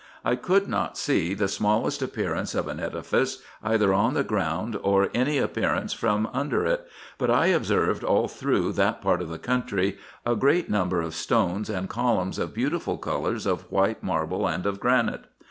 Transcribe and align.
I 0.25 0.35
coidd 0.35 0.67
not 0.67 0.97
see 0.97 1.35
the 1.35 1.47
smallest 1.47 2.01
appearance 2.01 2.55
of 2.55 2.67
an 2.67 2.79
edifice, 2.79 3.43
either 3.61 3.93
on 3.93 4.15
the 4.15 4.23
ground, 4.23 4.75
or 4.81 5.09
any 5.13 5.37
appearance 5.37 5.93
from 5.93 6.27
under 6.33 6.65
it; 6.65 6.87
but 7.19 7.29
I 7.29 7.45
observed 7.53 8.03
all 8.03 8.27
through 8.27 8.71
that 8.71 8.99
part 8.99 9.21
of 9.21 9.29
the 9.29 9.37
country 9.37 9.99
a 10.25 10.35
great 10.35 10.71
number 10.71 11.01
of 11.01 11.13
stones 11.13 11.69
and 11.69 11.87
columns 11.87 12.39
of 12.39 12.51
beautiful 12.51 12.97
colours, 12.97 13.45
of 13.45 13.71
white 13.71 14.01
marble 14.01 14.47
and 14.47 14.65
of 14.65 14.79
granite. 14.79 15.25